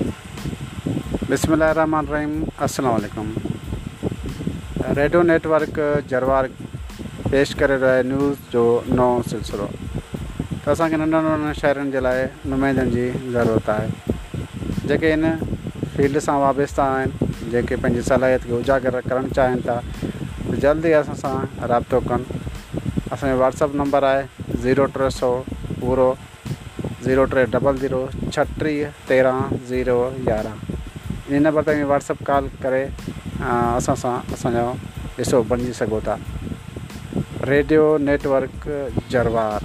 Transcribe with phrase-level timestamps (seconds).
[0.00, 3.32] بسم اللہ الرحمن الرحیم السلام علیکم
[4.96, 5.78] ریڈو نیٹ ورک
[6.08, 6.44] جروار
[7.30, 9.66] پیش کرے ہے نیوز جو نو سلسلو
[10.64, 13.86] تو اصل کے نن نو شہر کے لیے ضرورت ہے
[14.88, 15.24] جے ان
[15.96, 16.88] فیلڈ سے وابستہ
[17.50, 19.80] جی صلاحیت کو اجاگر کرنا چاہن تھا
[20.52, 22.22] جلد ہی اابطوں کن
[23.10, 24.22] اصل واٹسپ نمبر ہے
[24.58, 25.32] زیرو تے سو
[25.78, 26.12] بورو
[27.04, 29.32] زیرو ٹرے ڈبل زیرو چھٹی تیرہ
[29.66, 30.54] زیرو یارہ
[31.28, 33.90] یہ نمبر تک واٹسپ کال کرس
[35.48, 36.08] بن سکوت
[37.48, 38.68] ریڈیو نیٹورک
[39.08, 39.64] جروار